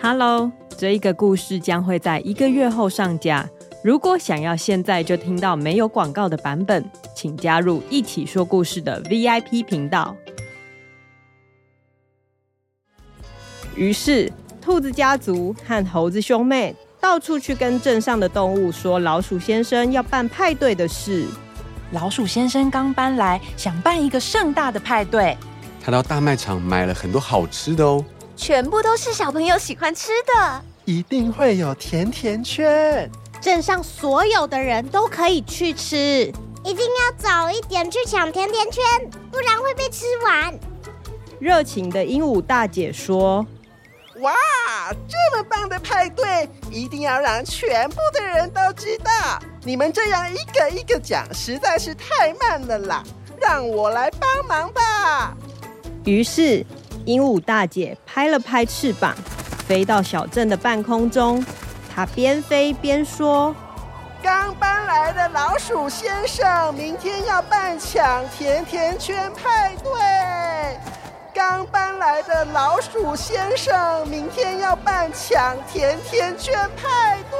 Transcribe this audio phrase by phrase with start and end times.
[0.00, 3.48] Hello，这一个故事将会在一个月后上架。
[3.82, 10.16] 如果想要现在就听到没有广告的版本，请加入一起说故事的 VIP 频道。
[13.74, 21.26] 于是，兔子家族和猴子兄妹到处去跟镇上的动物说，老鼠先生要办派对的事。
[21.90, 25.36] 老鼠先生刚搬来，想办一个盛大的派对。
[25.82, 28.04] 他到大卖场买了很多好吃的哦，
[28.38, 33.10] 全部都是小朋友喜欢吃的，一定会有甜甜圈，
[33.40, 36.32] 镇上所有的人都可以去吃，
[36.64, 38.84] 一定要早一点去抢甜甜圈，
[39.32, 40.56] 不然会被吃完。
[41.40, 43.44] 热情的鹦鹉大姐说
[44.22, 44.32] ：“哇，
[45.08, 49.42] 这么棒的派对，一定要让全部的人都知道。
[49.64, 53.02] 你们这样一个一个讲，实在是太慢了啦，
[53.40, 55.36] 让我来帮忙吧。”
[56.04, 56.64] 于是，
[57.08, 59.14] 鹦鹉大姐拍了拍翅膀，
[59.66, 61.42] 飞到小镇的半空中。
[61.94, 63.56] 她边飞边说
[64.22, 69.90] ：“刚搬来的老鼠先生，明天要办抢甜甜圈派对。
[71.32, 77.38] 刚搬来的老鼠先生，明天要办抢甜甜圈派对。”